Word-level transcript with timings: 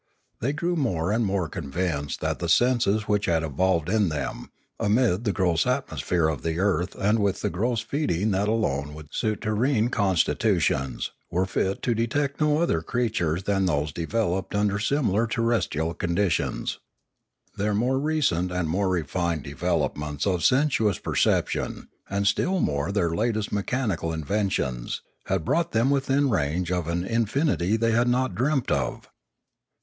They 0.39 0.51
grew 0.51 0.75
more 0.75 1.11
and 1.11 1.23
more 1.23 1.47
convinced 1.47 2.21
that 2.21 2.39
the 2.39 2.49
senses 2.49 3.03
which 3.03 3.27
had 3.27 3.43
evolved 3.43 3.87
in 3.87 4.09
them, 4.09 4.49
amid 4.79 5.25
the 5.25 5.31
gross 5.31 5.67
atmosphere 5.67 6.27
of 6.27 6.41
the 6.41 6.57
earth 6.57 6.95
and 6.95 7.19
with 7.19 7.41
the 7.41 7.51
gross 7.51 7.81
feeding 7.81 8.31
that 8.31 8.47
alone 8.47 8.95
would 8.95 9.13
suit 9.13 9.41
terrene 9.41 9.91
constitutions, 9.91 11.11
were 11.29 11.45
fit 11.45 11.83
to 11.83 11.93
detect 11.93 12.41
no 12.41 12.57
other 12.57 12.81
creatures 12.81 13.43
than 13.43 13.67
those 13.67 13.93
developed 13.93 14.55
under 14.55 14.79
similar 14.79 15.27
terrestrial 15.27 15.93
conditions. 15.93 16.79
Their 17.55 17.75
more 17.75 17.99
recent 17.99 18.51
and 18.51 18.67
more 18.67 18.89
refined 18.89 19.43
developments 19.43 20.25
of 20.25 20.43
sensuous 20.43 20.97
perception, 20.97 21.89
and 22.09 22.25
still 22.25 22.59
more 22.59 22.91
their 22.91 23.13
latest 23.13 23.51
mechanical 23.51 24.11
inventions, 24.13 25.03
had 25.27 25.45
brought 25.45 25.73
them 25.73 25.91
within 25.91 26.31
range 26.31 26.71
of 26.71 26.87
an 26.87 27.05
infinity 27.05 27.77
they 27.77 27.91
had 27.91 28.07
not 28.07 28.33
dreamt 28.33 28.71
of. 28.71 29.07